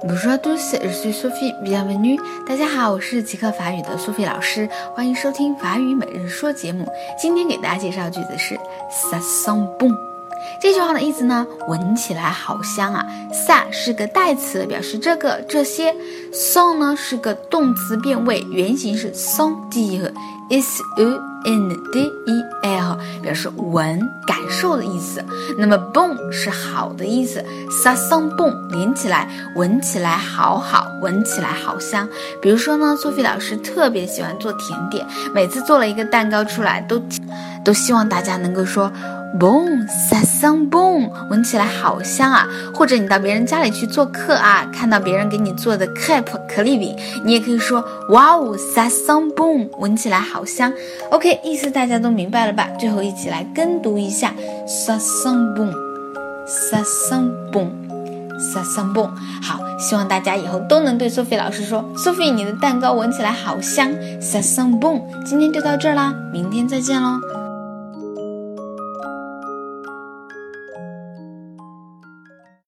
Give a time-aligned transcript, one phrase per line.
[0.00, 2.18] tous，je suis Sophie，bienvenue。
[2.46, 6.86] 大家好，我是极客法语的苏菲老师，欢迎收听法语每日说节目。
[7.20, 8.54] 今天给大家介绍句子是
[8.90, 9.94] ça sent bon。
[10.62, 13.06] 这句话的意思呢，闻起来好香啊。
[13.30, 15.94] ça 是个代词，表示这个这些。
[16.32, 21.29] sent 呢是个动词变位，原型是 sentir，s e。
[21.44, 25.24] N d e l 表示闻感受的意思，
[25.58, 27.44] 那么 bon 是好的意思
[27.82, 32.08] ，ça sent bon 连起来闻起来好好，闻起来好香。
[32.40, 37.00] 比如说呢，苏菲老师特别喜欢做甜点，每次做了一个蛋糕出来，都
[37.64, 38.90] 都希望大家能够说。
[39.38, 42.48] Bon, ça sent bon，闻起来好香啊！
[42.74, 50.72] 或者你到别人家里去做客啊，看到别人给你做的 crepe 可丽饼，你也可以说哇哦，ça sent bon，闻起来好香。
[51.12, 52.68] OK，意思大家都明白了吧？
[52.78, 54.34] 最后一起来跟读一下
[54.66, 55.72] ，sa s a m b o n
[56.46, 59.04] s a s a m b o n s a s a m b o
[59.06, 59.42] n。
[59.42, 63.90] 好，希望大家以后都能对 Sophie 老师说，Sophie，你的蛋糕闻起来好香
[64.20, 65.24] ，sa s a m b o n。
[65.24, 67.20] 今天就到这儿啦，明天再见喽。